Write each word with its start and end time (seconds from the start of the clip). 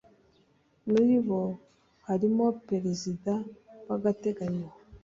muri 0.89 1.15
bo 1.25 1.41
harimo 2.07 2.45
perezida 2.67 3.33
wagateganyo 3.89 4.67